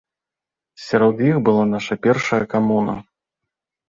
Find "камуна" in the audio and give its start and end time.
2.55-2.97